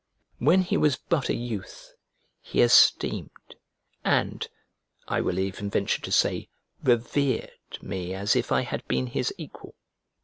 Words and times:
When 0.39 0.63
he 0.63 0.77
was 0.77 0.97
but 0.97 1.29
a 1.29 1.35
youth, 1.35 1.93
he 2.39 2.61
esteemed, 2.63 3.53
and 4.03 4.47
(I 5.07 5.21
will 5.21 5.37
even 5.37 5.69
venture 5.69 6.01
to 6.01 6.11
say) 6.11 6.49
revered, 6.83 7.51
me 7.83 8.15
as 8.15 8.35
if 8.35 8.51
I 8.51 8.61
had 8.63 8.87
been 8.87 9.05
his 9.05 9.31
equal. 9.37 9.75